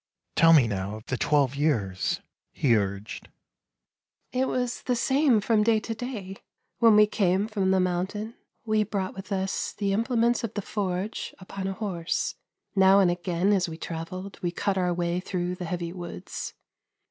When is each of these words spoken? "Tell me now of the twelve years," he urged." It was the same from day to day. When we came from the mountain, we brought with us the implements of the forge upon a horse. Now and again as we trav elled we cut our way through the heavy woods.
"Tell 0.35 0.51
me 0.51 0.67
now 0.67 0.95
of 0.95 1.05
the 1.05 1.15
twelve 1.15 1.55
years," 1.55 2.21
he 2.51 2.75
urged." 2.75 3.29
It 4.31 4.47
was 4.47 4.81
the 4.81 4.95
same 4.95 5.39
from 5.41 5.61
day 5.61 5.79
to 5.79 5.93
day. 5.93 6.37
When 6.79 6.95
we 6.95 7.05
came 7.05 7.47
from 7.47 7.69
the 7.69 7.79
mountain, 7.79 8.33
we 8.65 8.83
brought 8.83 9.13
with 9.13 9.31
us 9.31 9.71
the 9.73 9.93
implements 9.93 10.43
of 10.43 10.55
the 10.55 10.61
forge 10.63 11.35
upon 11.37 11.67
a 11.67 11.73
horse. 11.73 12.33
Now 12.75 12.99
and 12.99 13.11
again 13.11 13.53
as 13.53 13.69
we 13.69 13.77
trav 13.77 14.09
elled 14.11 14.39
we 14.41 14.49
cut 14.49 14.75
our 14.75 14.91
way 14.91 15.19
through 15.19 15.53
the 15.53 15.65
heavy 15.65 15.93
woods. 15.93 16.55